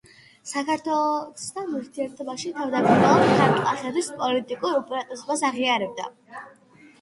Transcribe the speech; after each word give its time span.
საქართველოსთან 0.51 1.75
ურთიერთობაში 1.79 2.51
თავდაპირველად 2.55 3.29
ქართლ-კახეთის 3.43 4.09
პოლიტიკურ 4.23 4.75
უპირატესობას 4.81 5.45
აღიარებდა. 5.53 6.09